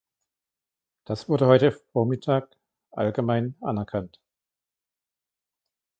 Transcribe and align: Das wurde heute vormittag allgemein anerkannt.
Das 1.05 1.29
wurde 1.29 1.45
heute 1.45 1.71
vormittag 1.71 2.57
allgemein 2.89 3.53
anerkannt. 3.61 4.19